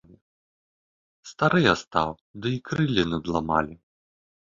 Стары 1.33 1.59
я 1.67 1.75
стаў, 1.83 2.09
ды 2.41 2.47
і 2.59 2.65
крыллі 2.73 3.09
надламалі. 3.15 3.83